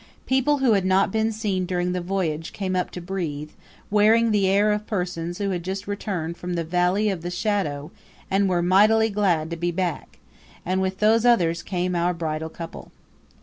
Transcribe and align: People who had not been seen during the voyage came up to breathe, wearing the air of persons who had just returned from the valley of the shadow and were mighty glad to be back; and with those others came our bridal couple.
People 0.25 0.57
who 0.57 0.71
had 0.73 0.83
not 0.83 1.11
been 1.11 1.31
seen 1.31 1.67
during 1.67 1.91
the 1.91 2.01
voyage 2.01 2.53
came 2.53 2.75
up 2.75 2.89
to 2.89 2.99
breathe, 2.99 3.51
wearing 3.91 4.31
the 4.31 4.47
air 4.47 4.71
of 4.71 4.87
persons 4.87 5.37
who 5.37 5.51
had 5.51 5.61
just 5.61 5.85
returned 5.85 6.37
from 6.37 6.55
the 6.55 6.63
valley 6.63 7.09
of 7.11 7.21
the 7.21 7.29
shadow 7.29 7.91
and 8.27 8.49
were 8.49 8.63
mighty 8.63 9.11
glad 9.11 9.51
to 9.51 9.57
be 9.57 9.69
back; 9.69 10.17
and 10.65 10.81
with 10.81 10.97
those 10.97 11.23
others 11.23 11.61
came 11.61 11.95
our 11.95 12.15
bridal 12.15 12.49
couple. 12.49 12.91